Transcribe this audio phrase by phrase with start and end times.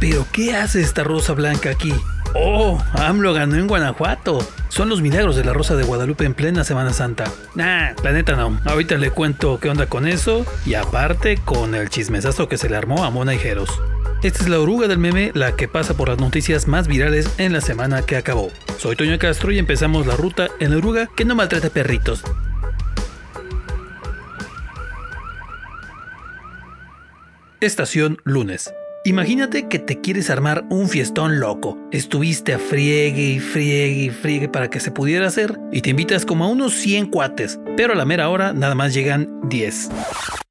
[0.00, 1.92] ¿Pero qué hace esta rosa blanca aquí?
[2.34, 4.38] Oh, AMLO ganó en Guanajuato.
[4.68, 7.24] Son los milagros de la Rosa de Guadalupe en plena Semana Santa.
[7.54, 8.58] Nah, planeta no.
[8.64, 12.76] Ahorita le cuento qué onda con eso y aparte con el chismesazo que se le
[12.76, 13.68] armó a Mona y Jeros.
[14.22, 17.52] Esta es la oruga del meme, la que pasa por las noticias más virales en
[17.52, 18.50] la semana que acabó.
[18.78, 22.22] Soy Toño Castro y empezamos la ruta en la oruga que no maltrata perritos.
[27.60, 28.72] Estación lunes.
[29.04, 31.78] Imagínate que te quieres armar un fiestón loco.
[31.90, 36.26] Estuviste a friegue y friegue y friegue para que se pudiera hacer y te invitas
[36.26, 39.88] como a unos 100 cuates, pero a la mera hora nada más llegan 10.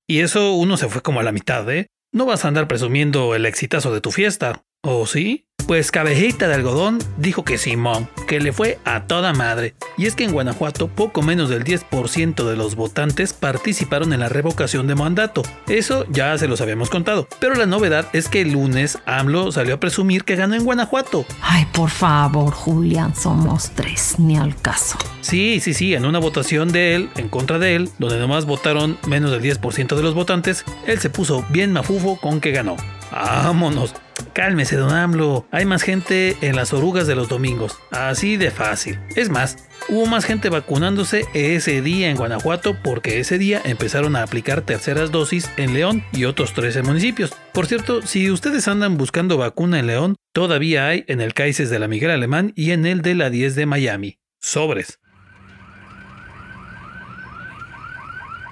[0.07, 1.89] Y eso uno se fue como a la mitad, ¿eh?
[2.11, 5.45] No vas a andar presumiendo el exitazo de tu fiesta, ¿o sí?
[5.67, 9.75] Pues Cabejita de Algodón dijo que Simón, que le fue a toda madre.
[9.97, 14.29] Y es que en Guanajuato poco menos del 10% de los votantes participaron en la
[14.29, 15.43] revocación de mandato.
[15.67, 17.27] Eso ya se los habíamos contado.
[17.39, 21.23] Pero la novedad es que el lunes AMLO salió a presumir que ganó en Guanajuato.
[21.41, 24.97] Ay, por favor, Julián, somos tres, ni al caso.
[25.21, 28.97] Sí, sí, sí, en una votación de él, en contra de él, donde nomás votaron
[29.05, 32.75] menos del 10% de los votantes, él se puso bien mafufo con que ganó.
[33.11, 33.93] Vámonos.
[34.33, 35.45] Cálmese, don AMLO.
[35.51, 37.77] Hay más gente en las orugas de los domingos.
[37.91, 38.99] Así de fácil.
[39.15, 39.57] Es más,
[39.89, 45.11] hubo más gente vacunándose ese día en Guanajuato porque ese día empezaron a aplicar terceras
[45.11, 47.31] dosis en León y otros 13 municipios.
[47.53, 51.79] Por cierto, si ustedes andan buscando vacuna en León, todavía hay en el CAICES de
[51.79, 54.19] la Miguel Alemán y en el de la 10 de Miami.
[54.39, 54.99] Sobres.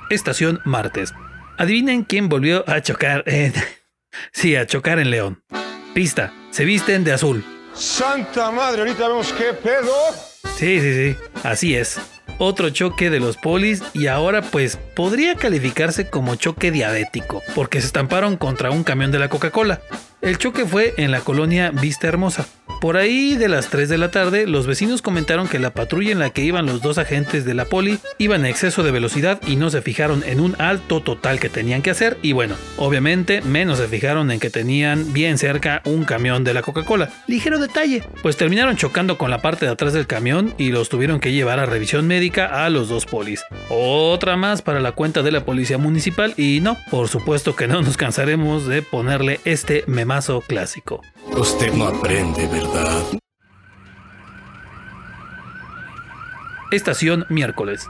[0.09, 1.13] Estación martes.
[1.57, 3.53] Adivinen quién volvió a chocar en...
[4.31, 5.43] Sí, a chocar en León.
[5.93, 7.43] Pista, se visten de azul.
[7.73, 9.93] Santa madre, ahorita vemos qué pedo.
[10.55, 11.99] Sí, sí, sí, así es.
[12.39, 17.87] Otro choque de los polis y ahora pues podría calificarse como choque diabético, porque se
[17.87, 19.81] estamparon contra un camión de la Coca-Cola.
[20.21, 22.47] El choque fue en la colonia Vista Hermosa.
[22.79, 26.19] Por ahí de las 3 de la tarde, los vecinos comentaron que la patrulla en
[26.19, 29.55] la que iban los dos agentes de la poli iban a exceso de velocidad y
[29.55, 33.79] no se fijaron en un alto total que tenían que hacer y bueno, obviamente menos
[33.79, 37.09] se fijaron en que tenían bien cerca un camión de la Coca-Cola.
[37.25, 41.19] Ligero detalle, pues terminaron chocando con la parte de atrás del camión y los tuvieron
[41.19, 43.43] que llevar a revisión médica a los dos polis.
[43.69, 47.81] Otra más para la cuenta de la policía municipal y no, por supuesto que no
[47.81, 51.01] nos cansaremos de ponerle este memazo clásico.
[51.35, 53.03] Usted no aprende, ¿verdad?
[56.71, 57.87] Estación miércoles.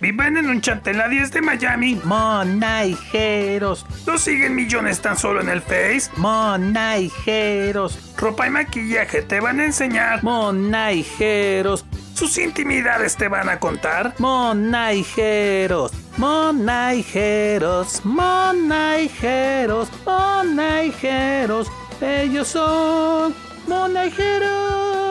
[0.00, 2.00] Viven en un chat en la 10 de Miami.
[2.04, 6.10] Monaijeros, ¿No siguen millones tan solo en el Face?
[6.16, 10.22] monaijeros, Ropa y maquillaje te van a enseñar.
[10.24, 14.14] monaijeros, Sus intimidades te van a contar.
[14.18, 21.66] monaijeros, monaijeros, monaijeros, monaijeros.
[22.00, 23.34] Ellos son
[23.66, 25.09] monaijeros.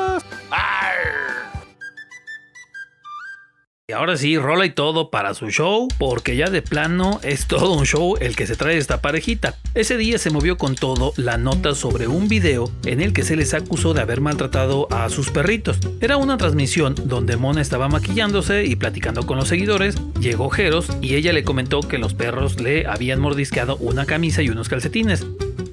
[3.90, 7.74] Y ahora sí, rola y todo para su show, porque ya de plano es todo
[7.74, 9.56] un show el que se trae esta parejita.
[9.74, 13.36] Ese día se movió con todo la nota sobre un video en el que se
[13.36, 15.80] les acusó de haber maltratado a sus perritos.
[16.02, 19.96] Era una transmisión donde Mona estaba maquillándose y platicando con los seguidores.
[20.20, 24.50] Llegó Jeros y ella le comentó que los perros le habían mordisqueado una camisa y
[24.50, 25.26] unos calcetines.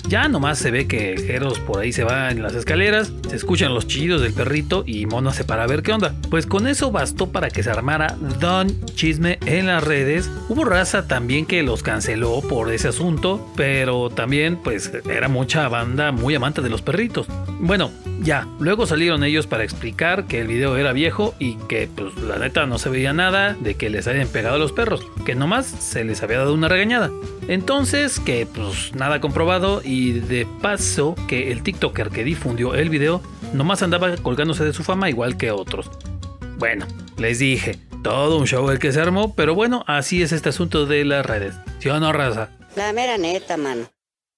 [0.08, 3.74] Ya nomás se ve que Jeros por ahí se va en las escaleras, se escuchan
[3.74, 6.14] los chillidos del perrito y Mona se para a ver qué onda.
[6.30, 10.30] Pues con eso bastó para que se armara Don Chisme en las redes.
[10.48, 16.12] Hubo raza también que los canceló por ese asunto, pero también pues era mucha banda
[16.12, 17.26] muy amante de los perritos.
[17.58, 17.90] Bueno,
[18.20, 22.38] ya, luego salieron ellos para explicar que el video era viejo y que pues la
[22.38, 25.66] neta no se veía nada de que les hayan pegado a los perros, que nomás
[25.66, 27.10] se les había dado una regañada.
[27.48, 33.22] Entonces, que pues nada comprobado y de paso que el TikToker que difundió el video
[33.54, 35.90] nomás andaba colgándose de su fama igual que otros.
[36.58, 36.86] Bueno,
[37.16, 40.86] les dije, todo un show el que se armó, pero bueno, así es este asunto
[40.86, 41.54] de las redes.
[41.78, 42.50] ¿Sí o no, raza?
[42.76, 43.86] La mera neta, mano.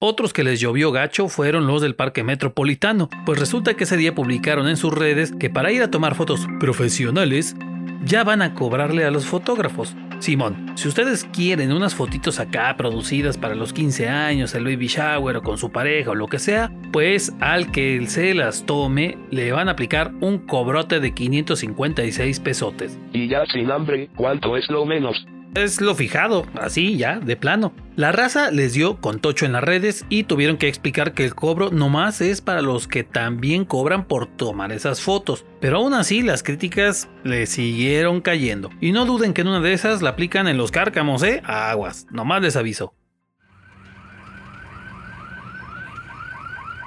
[0.00, 4.14] Otros que les llovió gacho fueron los del Parque Metropolitano, pues resulta que ese día
[4.14, 7.56] publicaron en sus redes que para ir a tomar fotos profesionales
[8.04, 9.96] ya van a cobrarle a los fotógrafos.
[10.20, 15.38] Simón, si ustedes quieren unas fotitos acá producidas para los 15 años, el baby shower
[15.38, 19.50] o con su pareja o lo que sea, pues al que se las tome le
[19.50, 22.96] van a aplicar un cobrote de 556 pesotes.
[23.12, 25.26] Y ya sin hambre, ¿cuánto es lo menos?
[25.54, 27.72] Es lo fijado, así ya, de plano.
[27.96, 31.34] La raza les dio con tocho en las redes y tuvieron que explicar que el
[31.34, 35.44] cobro nomás es para los que también cobran por tomar esas fotos.
[35.60, 38.70] Pero aún así las críticas le siguieron cayendo.
[38.80, 41.42] Y no duden que en una de esas la aplican en los cárcamos, ¿eh?
[41.44, 42.94] Aguas, nomás les aviso.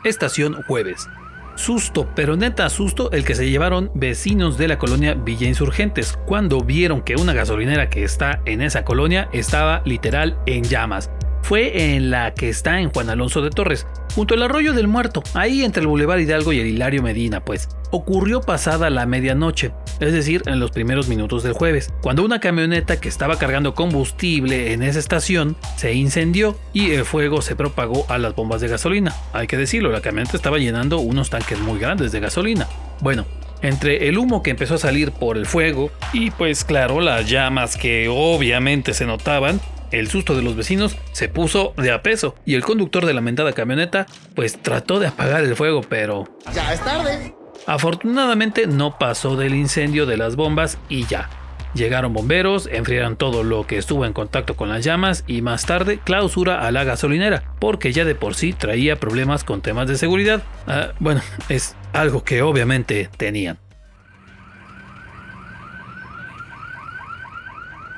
[0.04, 1.10] Estación jueves.
[1.56, 6.62] Susto, pero neta susto el que se llevaron vecinos de la colonia Villa Insurgentes cuando
[6.62, 11.10] vieron que una gasolinera que está en esa colonia estaba literal en llamas
[11.52, 15.22] fue en la que está en Juan Alonso de Torres, junto al arroyo del muerto,
[15.34, 17.68] ahí entre el Boulevard Hidalgo y el Hilario Medina, pues.
[17.92, 23.02] Ocurrió pasada la medianoche, es decir, en los primeros minutos del jueves, cuando una camioneta
[23.02, 28.18] que estaba cargando combustible en esa estación se incendió y el fuego se propagó a
[28.18, 29.14] las bombas de gasolina.
[29.34, 32.70] Hay que decirlo, la camioneta estaba llenando unos tanques muy grandes de gasolina.
[33.02, 33.26] Bueno,
[33.62, 37.76] entre el humo que empezó a salir por el fuego y pues claro las llamas
[37.76, 39.60] que obviamente se notaban,
[39.92, 43.22] el susto de los vecinos se puso de a peso y el conductor de la
[43.22, 44.06] mentada camioneta
[44.36, 46.28] pues trató de apagar el fuego, pero...
[46.54, 47.34] Ya es tarde.
[47.68, 51.30] Afortunadamente no pasó del incendio de las bombas y ya.
[51.74, 56.00] Llegaron bomberos, enfriaron todo lo que estuvo en contacto con las llamas y más tarde
[56.04, 60.44] clausura a la gasolinera, porque ya de por sí traía problemas con temas de seguridad.
[60.68, 63.58] Ah, bueno, es algo que obviamente tenían.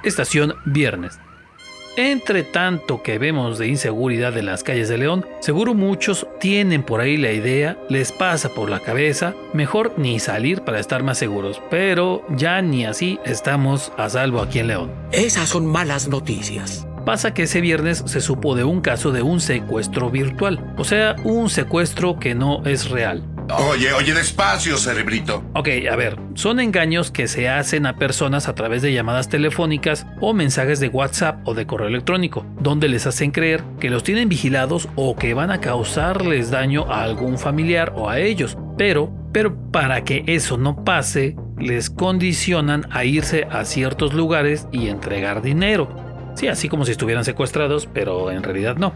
[0.04, 1.18] Estación Viernes.
[1.95, 7.01] Entre tanto que vemos de inseguridad en las calles de León, seguro muchos tienen por
[7.01, 11.62] ahí la idea, les pasa por la cabeza, mejor ni salir para estar más seguros,
[11.69, 14.92] pero ya ni así estamos a salvo aquí en León.
[15.12, 16.88] Esas son malas noticias.
[17.06, 21.16] Pasa que ese viernes se supo de un caso de un secuestro virtual, o sea,
[21.24, 23.24] un secuestro que no es real.
[23.50, 25.44] Oye, oye, despacio, cerebrito.
[25.54, 30.07] Ok, a ver, son engaños que se hacen a personas a través de llamadas telefónicas
[30.22, 34.30] o mensajes de WhatsApp o de correo electrónico, donde les hacen creer que los tienen
[34.30, 38.57] vigilados o que van a causarles daño a algún familiar o a ellos.
[38.78, 44.88] Pero, pero para que eso no pase, les condicionan a irse a ciertos lugares y
[44.88, 45.90] entregar dinero.
[46.36, 48.94] Sí, así como si estuvieran secuestrados, pero en realidad no.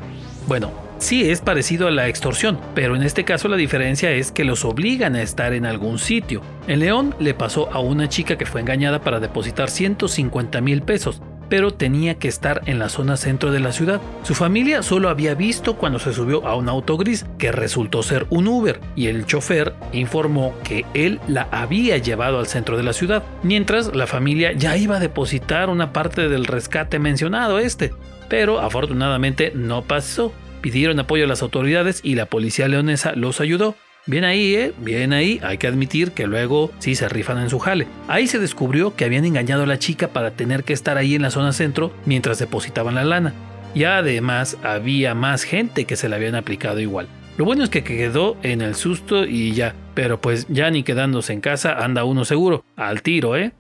[0.48, 4.46] Bueno, sí es parecido a la extorsión, pero en este caso la diferencia es que
[4.46, 6.42] los obligan a estar en algún sitio.
[6.68, 11.22] En León le pasó a una chica que fue engañada para depositar 150 mil pesos,
[11.50, 14.02] pero tenía que estar en la zona centro de la ciudad.
[14.24, 18.26] Su familia solo había visto cuando se subió a un auto gris, que resultó ser
[18.30, 22.94] un Uber, y el chofer informó que él la había llevado al centro de la
[22.94, 27.94] ciudad, mientras la familia ya iba a depositar una parte del rescate mencionado este.
[28.30, 30.34] Pero afortunadamente no pasó.
[30.62, 33.76] Pidieron apoyo a las autoridades y la policía leonesa los ayudó.
[34.06, 34.74] Bien ahí, ¿eh?
[34.78, 35.40] Bien ahí.
[35.44, 37.88] Hay que admitir que luego sí se rifan en su jale.
[38.08, 41.24] Ahí se descubrió que habían engañado a la chica para tener que estar ahí en
[41.24, 43.34] la zona centro mientras depositaban la lana.
[43.76, 47.08] Y además había más gente que se la habían aplicado igual.
[47.38, 49.76] Lo bueno es que quedó en el susto y ya.
[49.94, 52.64] Pero pues ya ni quedándose en casa anda uno seguro.
[52.78, 53.52] Al tiro, ¿eh?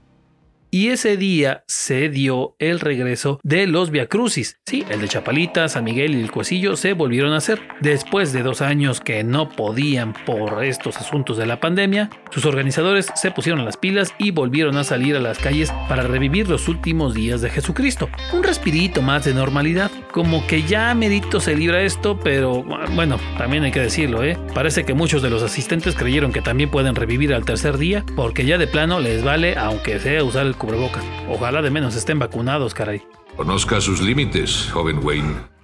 [0.72, 4.60] Y ese día se dio el regreso de los Via Crucis.
[4.66, 7.62] Sí, el de Chapalita, San Miguel y el Cuesillo se volvieron a hacer.
[7.82, 13.08] Después de dos años que no podían por estos asuntos de la pandemia, sus organizadores
[13.16, 17.14] se pusieron las pilas y volvieron a salir a las calles para revivir los últimos
[17.14, 18.10] días de Jesucristo.
[18.34, 22.64] Un respirito más de normalidad, como que ya merito se libra esto, pero
[22.96, 24.38] bueno, también hay que decirlo, ¿eh?
[24.54, 28.46] Parece que muchos de los asistentes creyeron que también pueden revivir al tercer día, porque
[28.46, 31.04] ya de plano les vale, aunque sea usar el cubrebocas.
[31.30, 33.02] Ojalá de menos estén vacunados, caray.
[33.36, 35.57] Conozca sus límites, joven Wayne.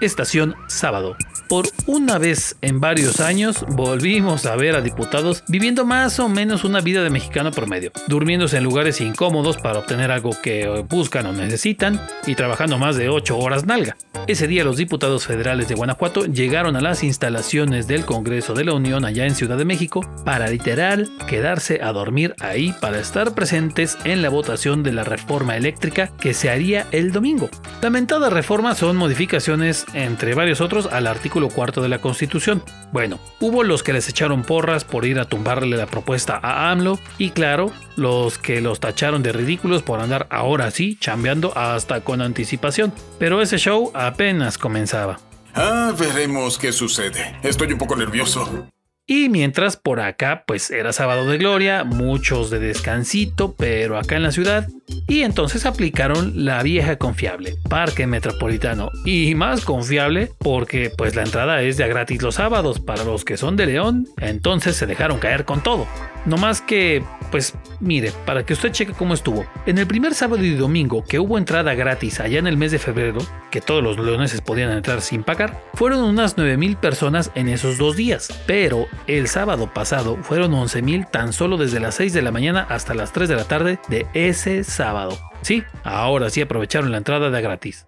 [0.00, 1.16] Estación Sábado.
[1.48, 6.62] Por una vez en varios años volvimos a ver a diputados viviendo más o menos
[6.62, 11.32] una vida de mexicano promedio, durmiéndose en lugares incómodos para obtener algo que buscan o
[11.32, 13.96] necesitan y trabajando más de 8 horas nalga.
[14.26, 18.74] Ese día los diputados federales de Guanajuato llegaron a las instalaciones del Congreso de la
[18.74, 23.96] Unión allá en Ciudad de México para literal quedarse a dormir ahí para estar presentes
[24.04, 27.48] en la votación de la reforma eléctrica que se haría el domingo.
[27.80, 32.62] Lamentada reforma son modificaciones entre varios otros al artículo cuarto de la Constitución.
[32.92, 36.98] Bueno, hubo los que les echaron porras por ir a tumbarle la propuesta a AMLO
[37.18, 42.22] y claro, los que los tacharon de ridículos por andar ahora sí chambeando hasta con
[42.22, 42.92] anticipación.
[43.18, 45.18] Pero ese show apenas comenzaba.
[45.54, 47.36] Ah, veremos qué sucede.
[47.42, 48.68] Estoy un poco nervioso.
[49.10, 54.22] Y mientras por acá, pues era sábado de gloria, muchos de descansito, pero acá en
[54.22, 54.68] la ciudad.
[55.06, 58.90] Y entonces aplicaron la vieja confiable, Parque Metropolitano.
[59.06, 63.38] Y más confiable porque pues la entrada es de gratis los sábados para los que
[63.38, 64.06] son de León.
[64.18, 65.86] Entonces se dejaron caer con todo.
[66.28, 69.46] No más que, pues mire, para que usted cheque cómo estuvo.
[69.64, 72.78] En el primer sábado y domingo que hubo entrada gratis allá en el mes de
[72.78, 73.20] febrero,
[73.50, 77.96] que todos los leoneses podían entrar sin pagar, fueron unas 9000 personas en esos dos
[77.96, 78.28] días.
[78.46, 82.92] Pero el sábado pasado fueron 11.000 tan solo desde las 6 de la mañana hasta
[82.92, 85.18] las 3 de la tarde de ese sábado.
[85.40, 87.86] Sí, ahora sí aprovecharon la entrada de gratis.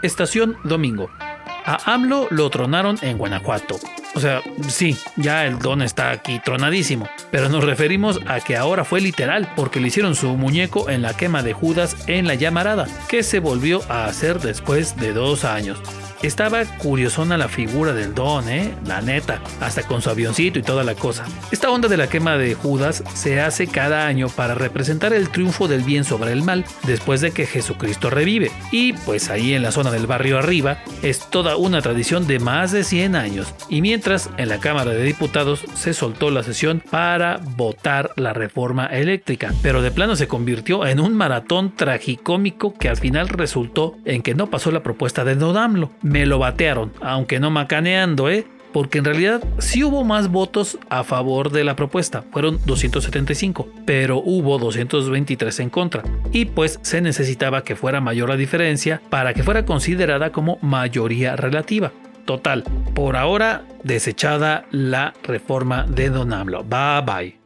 [0.00, 1.10] Estación Domingo.
[1.66, 3.76] A AMLO lo tronaron en Guanajuato.
[4.14, 8.84] O sea, sí, ya el don está aquí tronadísimo, pero nos referimos a que ahora
[8.84, 12.86] fue literal, porque le hicieron su muñeco en la quema de Judas en la llamarada,
[13.08, 15.82] que se volvió a hacer después de dos años.
[16.22, 18.74] Estaba curiosona la figura del Don, ¿eh?
[18.86, 21.26] La neta, hasta con su avioncito y toda la cosa.
[21.50, 25.68] Esta onda de la quema de Judas se hace cada año para representar el triunfo
[25.68, 28.50] del bien sobre el mal después de que Jesucristo revive.
[28.72, 32.72] Y pues ahí en la zona del barrio arriba es toda una tradición de más
[32.72, 33.52] de 100 años.
[33.68, 38.86] Y mientras en la Cámara de Diputados se soltó la sesión para votar la reforma
[38.86, 44.22] eléctrica, pero de plano se convirtió en un maratón tragicómico que al final resultó en
[44.22, 48.46] que no pasó la propuesta de Don AMLO me lo batearon, aunque no macaneando, ¿eh?
[48.72, 54.18] Porque en realidad sí hubo más votos a favor de la propuesta, fueron 275, pero
[54.18, 56.02] hubo 223 en contra.
[56.32, 61.36] Y pues se necesitaba que fuera mayor la diferencia para que fuera considerada como mayoría
[61.36, 61.92] relativa.
[62.24, 66.64] Total, por ahora desechada la reforma de Don AMLO.
[66.64, 67.45] Bye bye.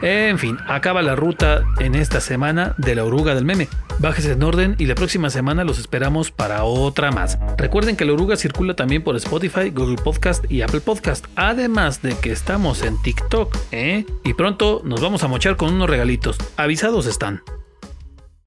[0.00, 3.68] En fin, acaba la ruta en esta semana de la oruga del meme.
[3.98, 7.38] Bájese en orden y la próxima semana los esperamos para otra más.
[7.56, 11.26] Recuerden que la oruga circula también por Spotify, Google Podcast y Apple Podcast.
[11.34, 14.06] Además de que estamos en TikTok, ¿eh?
[14.24, 16.38] Y pronto nos vamos a mochar con unos regalitos.
[16.56, 17.42] Avisados están.